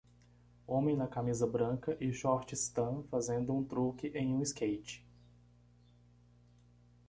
[0.65, 5.05] Homem na camisa branca e shorts tan fazendo um truque em um skate.